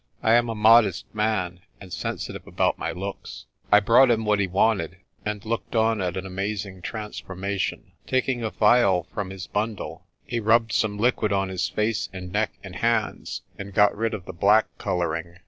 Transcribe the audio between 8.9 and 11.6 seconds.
from his bundle, he rubbed some liquid on